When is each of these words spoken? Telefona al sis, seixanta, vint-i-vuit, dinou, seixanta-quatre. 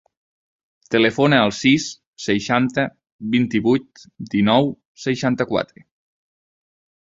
Telefona 0.95 1.41
al 1.47 1.53
sis, 1.57 1.85
seixanta, 2.23 2.87
vint-i-vuit, 3.35 4.09
dinou, 4.35 4.73
seixanta-quatre. 5.07 5.89